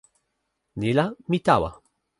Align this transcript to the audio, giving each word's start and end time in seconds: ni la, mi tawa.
ni 0.79 0.89
la, 0.99 1.05
mi 1.29 1.37
tawa. 1.45 1.69